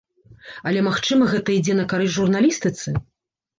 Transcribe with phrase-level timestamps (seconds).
[0.71, 2.87] Але магчыма, гэта ідзе на карысць журналістыцы?